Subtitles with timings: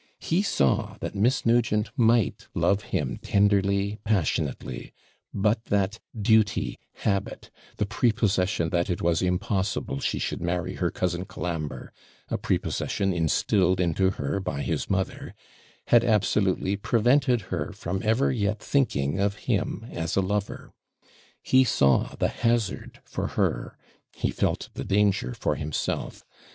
[0.17, 4.93] He saw that Miss Nugent might love him tenderly, passionately;
[5.31, 11.25] but that duty, habit, the prepossession that it was impossible she could marry her cousin
[11.25, 11.93] Colambre
[12.29, 15.35] a prepossession instilled into her by his mother
[15.89, 20.73] had absolutely prevented her from ever yet thinking of him as a lover.
[21.43, 23.77] He saw the hazard for her,
[24.15, 26.23] he felt the danger for himself.